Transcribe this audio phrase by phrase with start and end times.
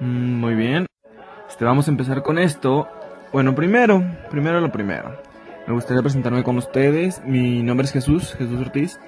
[0.00, 0.86] Mm, muy bien.
[1.48, 2.88] Este, vamos a empezar con esto.
[3.32, 5.20] Bueno, primero, primero lo primero.
[5.66, 7.22] Me gustaría presentarme con ustedes.
[7.24, 9.00] Mi nombre es Jesús, Jesús Ortiz.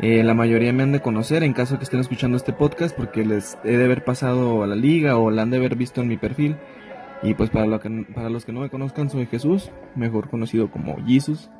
[0.00, 3.24] Eh, la mayoría me han de conocer en caso que estén escuchando este podcast porque
[3.24, 6.08] les he de haber pasado a la liga o la han de haber visto en
[6.08, 6.56] mi perfil.
[7.22, 7.80] Y pues para,
[8.14, 11.50] para los que no me conozcan soy Jesús, mejor conocido como Jesus,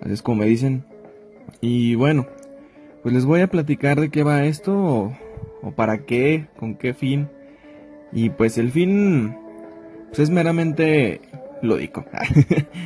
[0.00, 0.84] así es como me dicen.
[1.60, 2.26] Y bueno,
[3.02, 5.12] pues les voy a platicar de qué va esto
[5.62, 7.28] o, para qué, con qué fin.
[8.12, 9.36] Y pues el fin
[10.08, 11.20] pues es meramente
[11.62, 12.04] lúdico.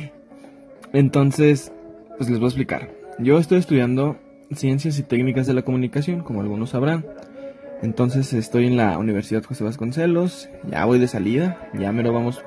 [0.93, 1.71] Entonces,
[2.17, 2.89] pues les voy a explicar.
[3.19, 4.17] Yo estoy estudiando
[4.51, 7.05] Ciencias y Técnicas de la Comunicación, como algunos sabrán.
[7.81, 12.43] Entonces estoy en la Universidad José Vasconcelos, ya voy de salida, ya me lo vamos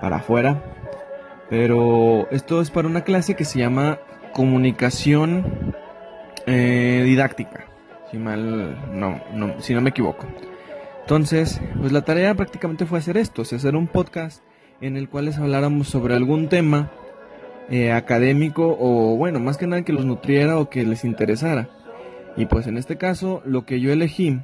[0.00, 0.62] para afuera.
[1.50, 3.98] Pero esto es para una clase que se llama
[4.32, 5.74] Comunicación
[6.46, 7.66] eh, Didáctica,
[8.10, 10.26] si mal, no, no, si no me equivoco.
[11.00, 14.42] Entonces, pues la tarea prácticamente fue hacer esto, hacer un podcast
[14.80, 16.90] en el cual les habláramos sobre algún tema
[17.70, 21.68] eh, académico o bueno, más que nada que los nutriera o que les interesara.
[22.36, 24.38] Y pues en este caso lo que yo elegí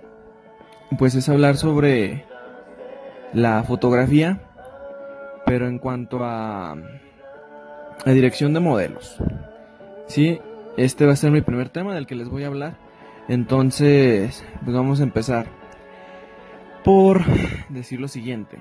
[0.98, 2.24] pues es hablar sobre
[3.32, 4.40] la fotografía,
[5.46, 6.76] pero en cuanto a
[8.04, 9.18] la dirección de modelos.
[10.06, 10.40] Sí,
[10.76, 12.83] este va a ser mi primer tema del que les voy a hablar.
[13.28, 15.46] Entonces, pues vamos a empezar
[16.84, 17.24] por
[17.70, 18.58] decir lo siguiente.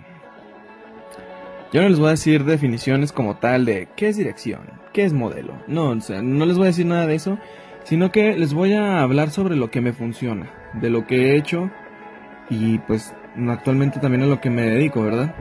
[1.74, 4.62] Yo no les voy a decir definiciones como tal de qué es dirección,
[4.94, 5.54] qué es modelo.
[5.68, 7.40] No, no les voy a decir nada de eso,
[7.84, 11.36] sino que les voy a hablar sobre lo que me funciona, de lo que he
[11.36, 11.72] hecho
[12.50, 13.14] y pues
[13.50, 15.36] actualmente también a lo que me dedico, ¿verdad?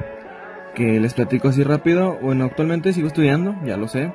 [0.75, 2.19] Que les platico así rápido.
[2.21, 4.13] Bueno, actualmente sigo estudiando, ya lo sé,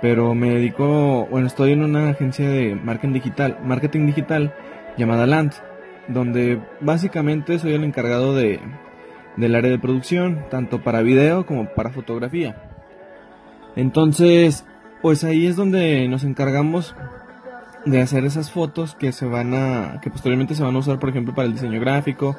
[0.00, 4.54] pero me dedico, bueno, estoy en una agencia de marketing digital, marketing digital
[4.96, 5.52] llamada Land,
[6.08, 8.60] donde básicamente soy el encargado de
[9.36, 12.56] del área de producción, tanto para video como para fotografía.
[13.76, 14.64] Entonces,
[15.02, 16.94] pues ahí es donde nos encargamos
[17.86, 21.08] de hacer esas fotos que se van a que posteriormente se van a usar, por
[21.10, 22.36] ejemplo, para el diseño gráfico,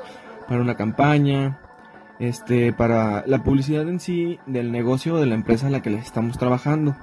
[0.48, 1.60] para una campaña,
[2.20, 5.90] este, para la publicidad en sí del negocio o de la empresa a la que
[5.90, 6.96] les estamos trabajando.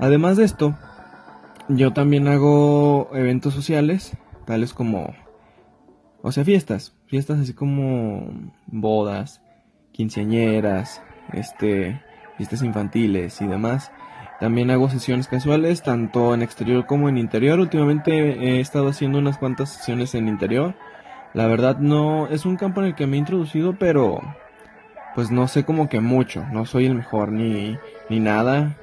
[0.00, 0.76] Además de esto,
[1.68, 4.16] yo también hago eventos sociales,
[4.46, 5.14] tales como
[6.22, 9.40] o sea, fiestas, fiestas así como bodas,
[9.92, 11.02] quinceañeras,
[11.32, 12.02] este,
[12.36, 13.90] fiestas infantiles y demás.
[14.38, 17.58] También hago sesiones casuales, tanto en exterior como en interior.
[17.58, 20.74] Últimamente he estado haciendo unas cuantas sesiones en interior.
[21.32, 24.20] La verdad no es un campo en el que me he introducido, pero
[25.14, 26.44] pues no sé como que mucho.
[26.52, 27.78] No soy el mejor ni,
[28.08, 28.76] ni nada.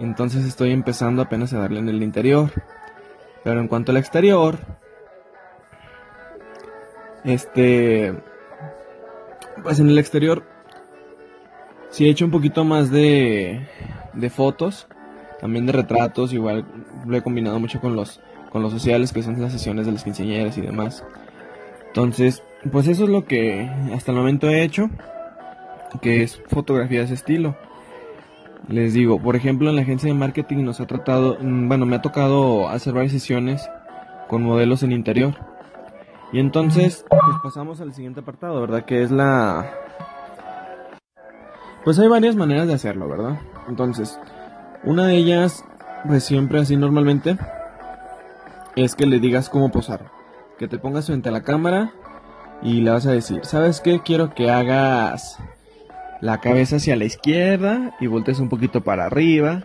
[0.00, 2.50] Entonces estoy empezando apenas a darle en el interior.
[3.44, 4.58] Pero en cuanto al exterior,
[7.24, 8.14] este,
[9.62, 10.42] pues en el exterior
[11.90, 13.66] sí he hecho un poquito más de,
[14.12, 14.88] de fotos,
[15.40, 16.66] también de retratos, igual
[17.06, 20.04] lo he combinado mucho con los, con los sociales que son las sesiones de las
[20.04, 21.04] quinceañeras y demás.
[21.88, 24.90] Entonces, pues eso es lo que hasta el momento he hecho,
[26.02, 27.56] que es fotografía de ese estilo.
[28.68, 31.96] Les digo, por ejemplo, en la agencia de marketing nos ha tratado, mm, bueno, me
[31.96, 33.68] ha tocado hacer varias sesiones
[34.28, 35.34] con modelos en interior.
[36.32, 38.84] Y entonces, pues pasamos al siguiente apartado, ¿verdad?
[38.84, 39.72] Que es la...
[41.84, 43.40] Pues hay varias maneras de hacerlo, ¿verdad?
[43.68, 44.20] Entonces,
[44.84, 45.64] una de ellas,
[46.06, 47.36] pues siempre así normalmente,
[48.76, 50.12] es que le digas cómo posar.
[50.58, 51.92] Que te pongas frente a la cámara
[52.62, 54.00] y le vas a decir, ¿sabes qué?
[54.00, 55.38] Quiero que hagas
[56.20, 59.64] la cabeza hacia la izquierda y voltees un poquito para arriba.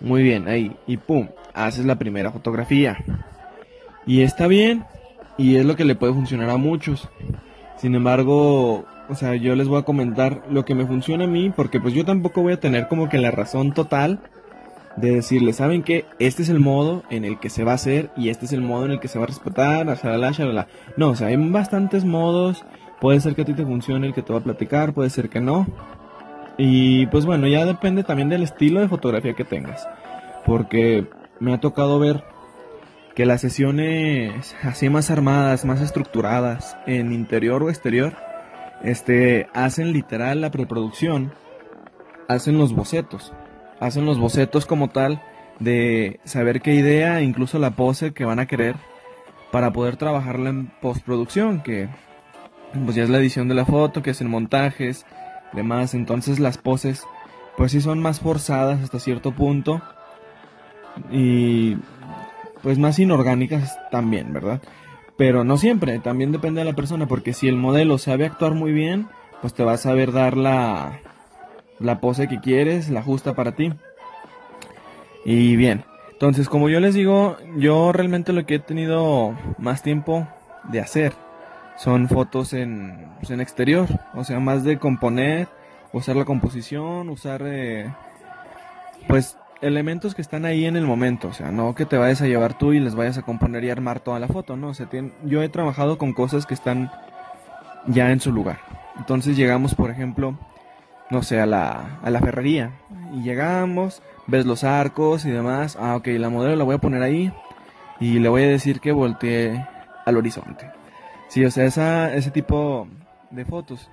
[0.00, 0.76] Muy bien, ahí.
[0.86, 2.98] Y pum, haces la primera fotografía.
[4.06, 4.84] Y está bien,
[5.38, 7.08] y es lo que le puede funcionar a muchos.
[7.76, 11.50] Sin embargo, o sea, yo les voy a comentar lo que me funciona a mí,
[11.54, 14.20] porque pues yo tampoco voy a tener como que la razón total
[14.96, 16.06] de decirles, ¿saben qué?
[16.18, 18.62] Este es el modo en el que se va a hacer y este es el
[18.62, 20.68] modo en el que se va a respetar, shalala, shalala.
[20.96, 22.64] No, o sea, hay bastantes modos.
[23.00, 25.28] Puede ser que a ti te funcione el que te va a platicar, puede ser
[25.28, 25.66] que no.
[26.58, 29.86] Y pues bueno, ya depende también del estilo de fotografía que tengas.
[30.46, 31.06] Porque
[31.38, 32.24] me ha tocado ver
[33.14, 38.14] que las sesiones así más armadas, más estructuradas, en interior o exterior,
[38.82, 41.32] este, hacen literal la preproducción,
[42.28, 43.32] hacen los bocetos,
[43.80, 45.22] hacen los bocetos como tal
[45.60, 48.76] de saber qué idea, incluso la pose que van a querer
[49.50, 51.88] para poder trabajarla en postproducción, que
[52.84, 55.06] pues ya es la edición de la foto, que hacen montajes,
[55.52, 57.04] demás, entonces las poses
[57.56, 59.80] pues sí son más forzadas hasta cierto punto
[61.10, 61.76] y
[62.62, 64.60] pues más inorgánicas también, ¿verdad?
[65.16, 68.72] Pero no siempre, también depende de la persona, porque si el modelo sabe actuar muy
[68.72, 69.08] bien,
[69.40, 71.00] pues te va a saber dar la,
[71.78, 73.72] la pose que quieres, la justa para ti.
[75.24, 80.28] Y bien, entonces como yo les digo, yo realmente lo que he tenido más tiempo
[80.64, 81.14] de hacer
[81.76, 85.48] son fotos en, pues, en exterior, o sea, más de componer,
[85.92, 87.92] usar la composición, usar eh,
[89.06, 92.26] pues elementos que están ahí en el momento, o sea, no que te vayas a
[92.26, 94.88] llevar tú y les vayas a componer y armar toda la foto, no, o sea,
[95.24, 96.90] yo he trabajado con cosas que están
[97.86, 98.58] ya en su lugar.
[98.98, 100.38] Entonces llegamos, por ejemplo,
[101.10, 102.72] no sé, a la, a la ferrería
[103.14, 107.02] y llegamos, ves los arcos y demás, ah, ok, la modelo la voy a poner
[107.02, 107.32] ahí
[108.00, 109.64] y le voy a decir que voltee
[110.04, 110.70] al horizonte.
[111.28, 112.88] Sí, o sea, esa, ese tipo
[113.30, 113.90] de fotos.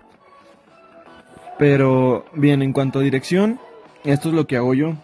[1.57, 3.59] Pero bien, en cuanto a dirección,
[4.03, 4.95] esto es lo que hago yo.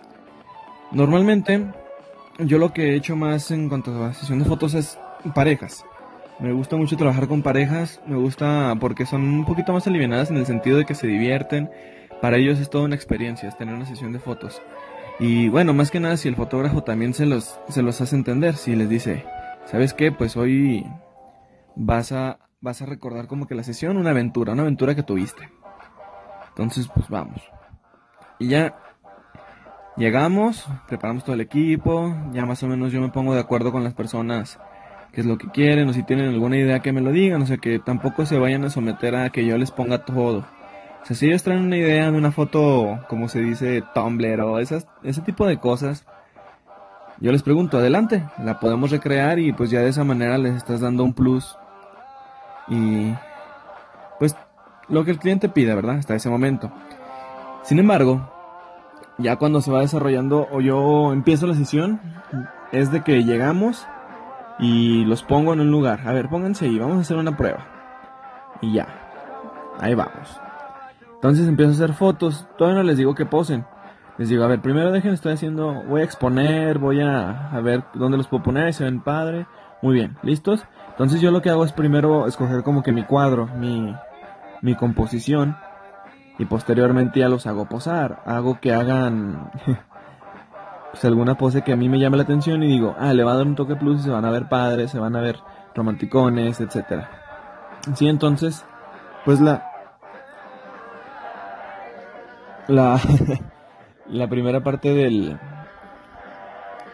[0.92, 1.66] Normalmente,
[2.40, 5.00] yo lo que he hecho más en cuanto a sesión de fotos es
[5.36, 5.86] parejas.
[6.40, 10.38] Me gusta mucho trabajar con parejas, me gusta porque son un poquito más alivianadas en
[10.38, 11.70] el sentido de que se divierten.
[12.22, 14.62] Para ellos es toda una experiencia, es tener una sesión de fotos.
[15.20, 18.56] Y bueno, más que nada si el fotógrafo también se los, se los hace entender,
[18.56, 19.26] si les dice,
[19.66, 20.14] ¿sabes qué?
[20.14, 20.86] Pues hoy
[21.80, 25.50] vas a, vas a recordar como que la sesión, una aventura, una aventura que tuviste.
[26.50, 27.42] Entonces, pues vamos.
[28.38, 28.76] Y ya
[29.96, 33.84] llegamos, preparamos todo el equipo, ya más o menos yo me pongo de acuerdo con
[33.84, 34.60] las personas
[35.14, 37.46] qué es lo que quieren o si tienen alguna idea que me lo digan, o
[37.46, 40.46] sea que tampoco se vayan a someter a que yo les ponga todo.
[41.02, 44.60] O sea, si ellos traen una idea de una foto, como se dice, Tumblr o
[44.60, 46.06] esas, ese tipo de cosas,
[47.22, 50.82] yo les pregunto, adelante, la podemos recrear y pues ya de esa manera les estás
[50.82, 51.58] dando un plus.
[52.70, 53.14] Y
[54.20, 54.36] pues
[54.88, 55.98] lo que el cliente pida, ¿verdad?
[55.98, 56.72] Hasta ese momento.
[57.64, 58.32] Sin embargo,
[59.18, 62.00] ya cuando se va desarrollando o yo empiezo la sesión,
[62.72, 63.86] es de que llegamos
[64.60, 66.08] y los pongo en un lugar.
[66.08, 67.66] A ver, pónganse ahí, vamos a hacer una prueba.
[68.62, 68.88] Y ya,
[69.80, 70.40] ahí vamos.
[71.16, 73.66] Entonces empiezo a hacer fotos, todavía no les digo que posen.
[74.18, 77.84] Les digo, a ver, primero dejen, estoy haciendo, voy a exponer, voy a, a ver
[77.94, 79.48] dónde los puedo poner, se ven padre.
[79.82, 80.66] Muy bien, ¿listos?
[80.90, 83.96] Entonces yo lo que hago es primero escoger como que mi cuadro, mi,
[84.62, 85.58] mi composición.
[86.38, 88.22] Y posteriormente ya los hago posar.
[88.26, 89.52] Hago que hagan
[90.92, 93.34] pues alguna pose que a mí me llame la atención y digo, ah, le va
[93.34, 95.38] a dar un toque plus y se van a ver padres, se van a ver
[95.76, 97.10] romanticones, etcétera.
[97.96, 98.66] Sí, entonces,
[99.26, 99.66] pues la
[102.68, 103.00] la
[104.08, 105.40] la primera parte del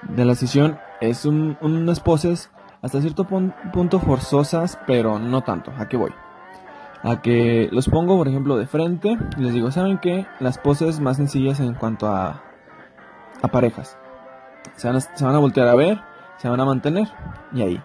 [0.04, 2.52] de la sesión es un, unas poses
[2.86, 5.72] hasta cierto punto forzosas, pero no tanto.
[5.76, 6.12] ¿A qué voy?
[7.02, 10.28] A que los pongo, por ejemplo, de frente y les digo, ¿saben qué?
[10.40, 12.44] Las poses más sencillas en cuanto a
[13.42, 13.98] a parejas.
[14.76, 16.00] Se van a, se van a voltear a ver,
[16.38, 17.08] se van a mantener
[17.54, 17.82] y ahí.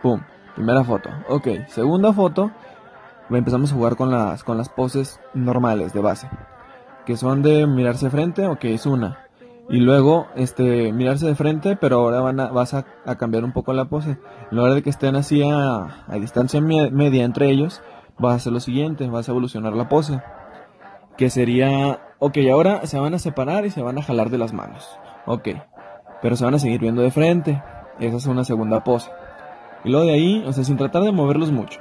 [0.00, 0.20] Pum.
[0.54, 1.10] Primera foto.
[1.28, 1.48] Ok.
[1.66, 2.52] Segunda foto.
[3.28, 6.30] Empezamos a jugar con las, con las poses normales de base.
[7.04, 8.46] Que son de mirarse frente.
[8.46, 9.25] Ok, es una.
[9.68, 12.84] Y luego, este, mirarse de frente, pero ahora van a, vas a,
[13.18, 14.18] cambiar un poco la pose.
[14.50, 17.82] En lugar de que estén así a, a distancia media entre ellos,
[18.18, 20.20] vas a hacer lo siguiente, vas a evolucionar la pose.
[21.16, 24.54] Que sería Ok, ahora se van a separar y se van a jalar de las
[24.54, 24.98] manos.
[25.26, 25.48] Ok,
[26.22, 27.62] pero se van a seguir viendo de frente.
[28.00, 29.10] Esa es una segunda pose.
[29.84, 31.80] Y luego de ahí, o sea, sin tratar de moverlos mucho.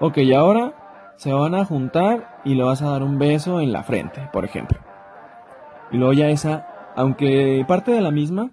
[0.00, 3.82] Ok, ahora se van a juntar y le vas a dar un beso en la
[3.82, 4.78] frente, por ejemplo.
[5.92, 8.50] Y luego ya esa, aunque parte de la misma,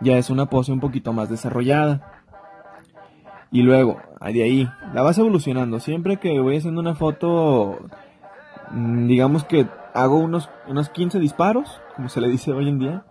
[0.00, 2.22] ya es una pose un poquito más desarrollada.
[3.50, 5.78] Y luego, de ahí, la vas evolucionando.
[5.80, 7.78] Siempre que voy haciendo una foto,
[8.70, 13.04] mm, digamos que hago unos, unos 15 disparos, como se le dice hoy en día.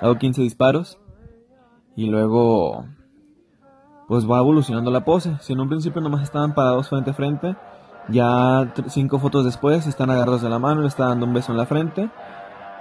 [0.00, 0.98] Hago 15 disparos
[1.94, 2.86] y luego
[4.08, 5.36] pues va evolucionando la pose.
[5.40, 7.56] Si en un principio nomás estaban parados frente a frente,
[8.08, 11.58] ya cinco fotos después están agarrados de la mano, le está dando un beso en
[11.58, 12.10] la frente.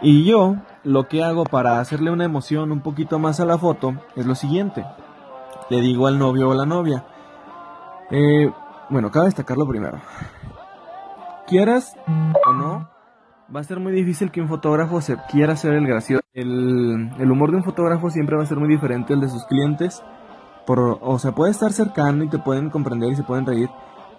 [0.01, 3.93] Y yo lo que hago para hacerle una emoción un poquito más a la foto
[4.15, 4.85] es lo siguiente.
[5.69, 7.05] Le digo al novio o la novia.
[8.09, 8.51] Eh,
[8.89, 9.99] bueno, cabe destacarlo primero.
[11.47, 11.95] Quieras
[12.47, 12.89] o no,
[13.53, 16.23] va a ser muy difícil que un fotógrafo se quiera hacer el gracioso.
[16.33, 20.01] El, humor de un fotógrafo siempre va a ser muy diferente al de sus clientes.
[20.65, 23.69] Por, o sea, puede estar cercano y te pueden comprender y se pueden reír,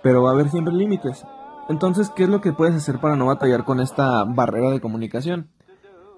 [0.03, 1.25] pero va a haber siempre límites.
[1.69, 5.49] Entonces, ¿qué es lo que puedes hacer para no batallar con esta barrera de comunicación?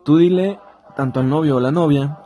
[0.05, 0.61] Tú dile,
[0.97, 2.19] tanto al novio o la novia,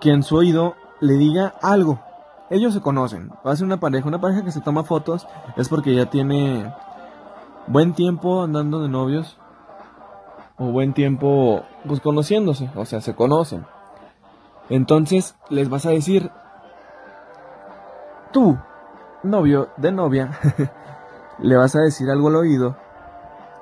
[0.00, 2.00] que en su oído le diga algo.
[2.50, 3.30] Ellos se conocen.
[3.46, 4.08] Va a ser una pareja.
[4.08, 5.26] Una pareja que se toma fotos
[5.56, 6.72] es porque ya tiene
[7.66, 9.38] buen tiempo andando de novios
[10.58, 13.64] o buen tiempo pues conociéndose, o sea, se conocen.
[14.68, 16.30] Entonces les vas a decir,
[18.32, 18.58] tú,
[19.22, 20.38] novio, de novia,
[21.38, 22.76] le vas a decir algo al oído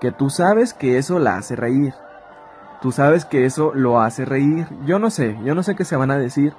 [0.00, 1.94] que tú sabes que eso la hace reír.
[2.80, 4.66] Tú sabes que eso lo hace reír.
[4.84, 6.52] Yo no sé, yo no sé qué se van a decir.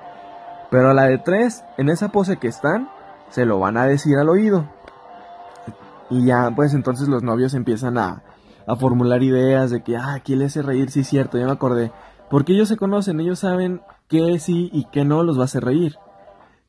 [0.69, 2.89] Pero a la de tres, en esa pose que están,
[3.29, 4.69] se lo van a decir al oído.
[6.09, 8.23] Y ya, pues entonces los novios empiezan a,
[8.65, 10.89] a formular ideas de que, ah, ¿quién le hace reír?
[10.91, 11.91] Sí, cierto, ya me acordé.
[12.29, 15.63] Porque ellos se conocen, ellos saben qué sí y qué no los va a hacer
[15.63, 15.95] reír.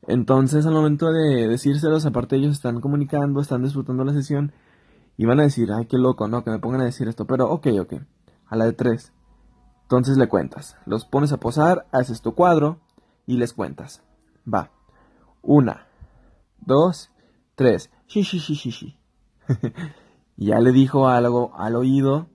[0.07, 4.53] Entonces, al momento de decírselos, aparte ellos están comunicando, están disfrutando la sesión
[5.17, 6.43] y van a decir, ay, qué loco, ¿no?
[6.43, 7.25] Que me pongan a decir esto.
[7.25, 7.93] Pero, ok, ok.
[8.47, 9.11] A la de tres.
[9.89, 10.77] Entonces le cuentas.
[10.85, 12.77] Los pones a posar, haces tu cuadro
[13.25, 14.03] y les cuentas.
[14.47, 14.69] Va.
[15.41, 15.87] Una,
[16.59, 17.09] dos,
[17.55, 17.89] tres.
[18.05, 18.99] Shi, shi, shi, shi, shi.
[20.37, 22.27] ya le dijo algo al oído.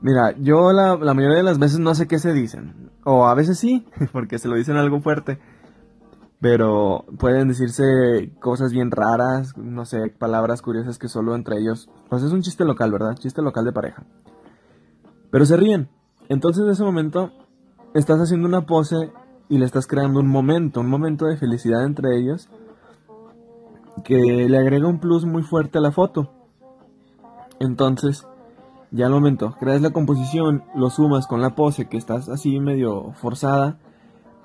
[0.00, 2.90] Mira, yo la, la mayoría de las veces no sé qué se dicen.
[3.04, 5.38] O a veces sí, porque se lo dicen algo fuerte.
[6.40, 11.88] Pero pueden decirse cosas bien raras, no sé, palabras curiosas que solo entre ellos.
[12.10, 13.14] Pues es un chiste local, ¿verdad?
[13.14, 14.04] Chiste local de pareja.
[15.30, 15.88] Pero se ríen.
[16.28, 17.30] Entonces en ese momento
[17.94, 19.12] estás haciendo una pose
[19.48, 22.48] y le estás creando un momento, un momento de felicidad entre ellos
[24.04, 26.30] que le agrega un plus muy fuerte a la foto.
[27.60, 28.26] Entonces,
[28.90, 33.12] ya al momento, creas la composición, lo sumas con la pose que estás así medio
[33.12, 33.78] forzada,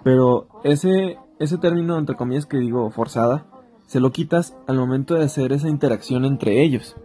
[0.04, 3.46] pero ese ese término, entre comillas, que digo forzada,
[3.88, 6.96] se lo quitas al momento de hacer esa interacción entre ellos.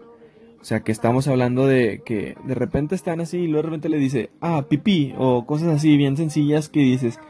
[0.60, 3.88] O sea, que estamos hablando de que de repente están así y luego de repente
[3.88, 7.20] le dice, ah, pipí, o cosas así bien sencillas que dices,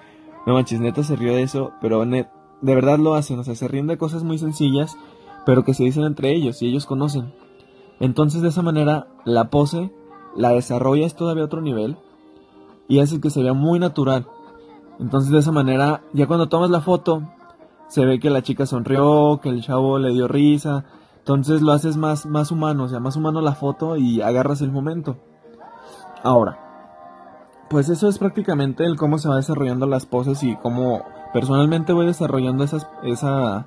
[0.47, 2.27] no manches, neta se rió de eso, pero de
[2.63, 4.97] verdad lo hacen, o sea, se ríen de cosas muy sencillas,
[5.45, 7.33] pero que se dicen entre ellos y ellos conocen.
[8.01, 9.91] Entonces, de esa manera, la pose
[10.37, 11.97] la desarrollas todavía a otro nivel
[12.89, 14.27] y hace que se vea muy natural.
[14.99, 17.23] Entonces de esa manera, ya cuando tomas la foto,
[17.89, 20.85] se ve que la chica sonrió, que el chavo le dio risa.
[21.27, 24.71] Entonces lo haces más, más humano, o sea, más humano la foto y agarras el
[24.71, 25.17] momento.
[26.23, 26.57] Ahora,
[27.69, 31.03] pues eso es prácticamente el cómo se va desarrollando las poses y cómo
[31.33, 33.67] personalmente voy desarrollando esas, esa,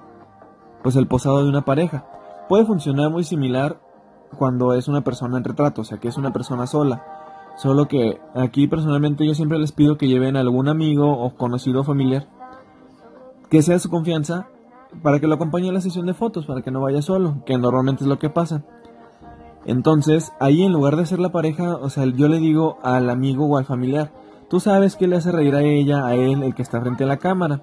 [0.84, 2.06] pues el posado de una pareja.
[2.48, 3.82] Puede funcionar muy similar
[4.38, 7.04] cuando es una persona en retrato, o sea, que es una persona sola.
[7.58, 11.84] Solo que aquí personalmente yo siempre les pido que lleven a algún amigo o conocido
[11.84, 12.26] familiar
[13.50, 14.48] que sea de su confianza
[15.02, 17.58] para que lo acompañe a la sesión de fotos, para que no vaya solo, que
[17.58, 18.64] normalmente es lo que pasa.
[19.66, 23.46] Entonces, ahí en lugar de ser la pareja, o sea, yo le digo al amigo
[23.46, 24.12] o al familiar,
[24.50, 27.08] tú sabes que le hace reír a ella, a él, el que está frente a
[27.08, 27.62] la cámara.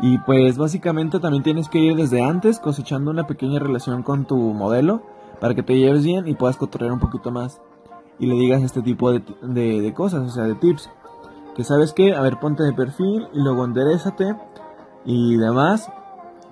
[0.00, 4.36] Y pues básicamente también tienes que ir desde antes cosechando una pequeña relación con tu
[4.36, 5.02] modelo
[5.40, 7.60] para que te lleves bien y puedas cotorrear un poquito más
[8.18, 10.90] y le digas este tipo de, de, cosas, o sea, de tips.
[11.56, 14.36] Que sabes que, a ver, ponte de perfil y luego enderezate
[15.04, 15.90] y demás.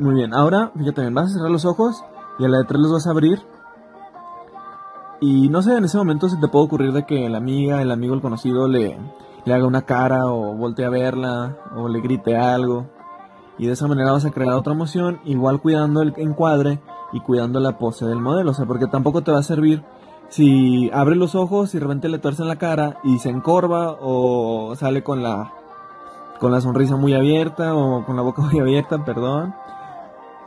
[0.01, 2.03] Muy bien, ahora, fíjate bien, vas a cerrar los ojos
[2.39, 3.39] y a la de tres los vas a abrir.
[5.21, 7.91] Y no sé, en ese momento se te puede ocurrir de que la amiga, el
[7.91, 8.99] amigo, el conocido le,
[9.45, 12.87] le haga una cara o voltee a verla o le grite algo.
[13.59, 16.81] Y de esa manera vas a crear otra emoción, igual cuidando el encuadre
[17.13, 18.53] y cuidando la pose del modelo.
[18.53, 19.83] O sea, porque tampoco te va a servir
[20.31, 23.99] si abre los ojos y de repente le tuerce en la cara y se encorva
[24.01, 25.53] o sale con la
[26.39, 29.55] con la sonrisa muy abierta o con la boca muy abierta, perdón.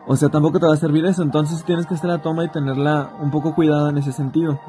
[0.05, 2.49] O sea, tampoco te va a servir eso, entonces tienes que estar a toma y
[2.49, 4.59] tenerla un poco cuidada en ese sentido.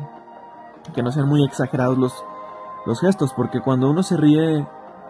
[0.95, 2.25] Que no sean muy exagerados los,
[2.87, 4.67] los gestos, porque cuando uno se ríe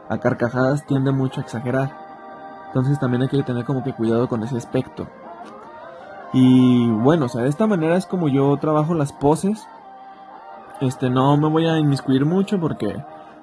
[0.09, 1.97] a carcajadas tiende mucho a exagerar.
[2.69, 5.07] Entonces también hay que tener como que cuidado con ese aspecto.
[6.33, 9.69] Y bueno, o sea, de esta manera es como yo trabajo las poses
[10.81, 12.97] este, no me voy a inmiscuir mucho porque,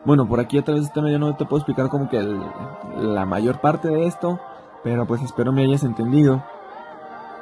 [0.06, 2.22] bueno, por aquí a través de este medio no te puedo explicar como que
[2.98, 4.40] la mayor parte de esto,
[4.84, 6.44] pero pues espero me hayas entendido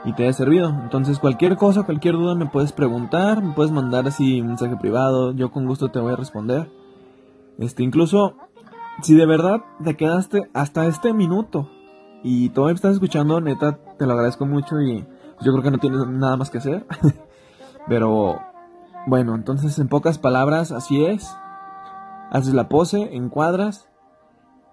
[0.05, 0.69] y te haya servido.
[0.69, 5.33] Entonces, cualquier cosa, cualquier duda me puedes preguntar, me puedes mandar así un mensaje privado,
[5.33, 6.69] yo con gusto te voy a responder.
[7.57, 8.35] Este, incluso,
[9.01, 11.69] si de verdad te quedaste hasta este minuto
[12.23, 15.05] y todavía estás escuchando, neta, te lo agradezco mucho y
[15.41, 16.85] yo creo que no tienes nada más que hacer.
[17.87, 18.39] Pero
[19.07, 21.35] bueno, entonces en pocas palabras, así es.
[22.31, 23.89] Haces la pose, encuadras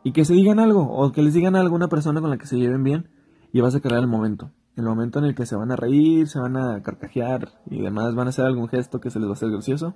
[0.05, 2.47] y que se digan algo o que les digan a alguna persona con la que
[2.47, 3.09] se lleven bien
[3.53, 4.51] y vas a crear el momento.
[4.77, 8.15] El momento en el que se van a reír, se van a carcajear y demás,
[8.15, 9.95] van a hacer algún gesto que se les va a hacer gracioso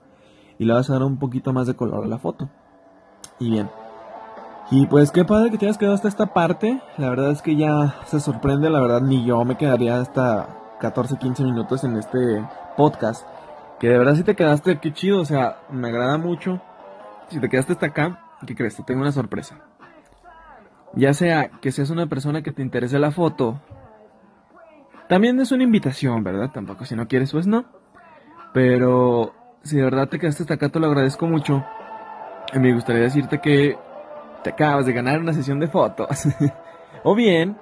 [0.58, 2.48] y le vas a dar un poquito más de color a la foto.
[3.38, 3.68] Y bien.
[4.70, 6.80] Y pues qué padre que te hayas quedado hasta esta parte.
[6.96, 10.48] La verdad es que ya se sorprende, la verdad ni yo me quedaría hasta
[10.80, 12.46] 14, 15 minutos en este
[12.76, 13.26] podcast.
[13.80, 16.60] Que de verdad si te quedaste, qué chido, o sea, me agrada mucho.
[17.28, 18.76] Si te quedaste hasta acá, ¿qué crees?
[18.76, 19.58] Te tengo una sorpresa.
[20.94, 23.60] Ya sea que seas una persona que te interese la foto,
[25.10, 26.52] También es una invitación, ¿verdad?
[26.52, 27.64] Tampoco si no quieres, pues no.
[28.54, 31.64] Pero si de verdad te quedaste hasta acá, lo agradezco mucho.
[32.52, 33.76] Y me gustaría decirte que
[34.44, 36.28] te acabas de ganar una sesión de fotos.
[37.02, 37.56] o bien,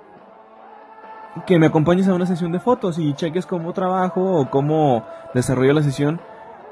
[1.46, 5.72] que me acompañes a una sesión de fotos y cheques cómo trabajo o cómo desarrollo
[5.72, 6.20] la sesión.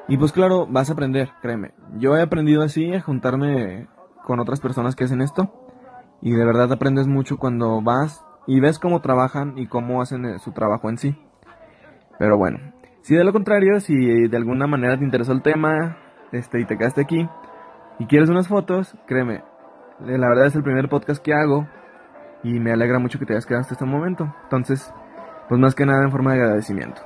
[0.09, 1.73] Y pues claro, vas a aprender, créeme.
[1.97, 3.89] Yo he aprendido así a juntarme
[4.25, 5.51] con otras personas que hacen esto.
[6.21, 10.39] Y de verdad aprendes mucho cuando vas y ves cómo trabajan y cómo hacen eh,
[10.39, 11.17] su trabajo en sí.
[12.19, 12.59] Pero bueno,
[13.03, 15.97] si de lo contrario, si de alguna manera te interesó el tema
[16.33, 17.29] este, y te quedaste aquí
[17.99, 19.37] y quieres unas fotos, créeme,
[20.07, 21.67] eh, la verdad es el primer podcast que hago
[22.43, 24.35] y me alegra mucho que te hayas quedado hasta este momento.
[24.45, 24.93] Entonces,
[25.49, 27.03] pues más que nada en forma de agradecimiento.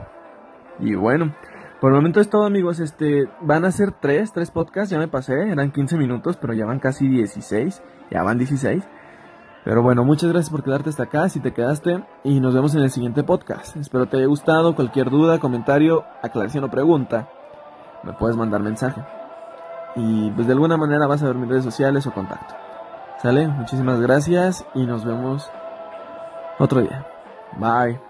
[0.78, 1.34] Y bueno,
[1.80, 5.08] por el momento es todo amigos, este, van a ser tres, tres podcasts, ya me
[5.08, 8.86] pasé, eran 15 minutos, pero ya van casi 16, ya van 16.
[9.64, 12.82] Pero bueno, muchas gracias por quedarte hasta acá, si te quedaste, y nos vemos en
[12.82, 13.76] el siguiente podcast.
[13.76, 17.28] Espero te haya gustado, cualquier duda, comentario, aclaración o pregunta,
[18.02, 19.02] me puedes mandar mensaje.
[19.96, 22.54] Y pues de alguna manera vas a ver mis redes sociales o contacto.
[23.22, 23.48] ¿Sale?
[23.48, 25.50] Muchísimas gracias y nos vemos
[26.58, 27.06] otro día.
[27.58, 28.09] Bye.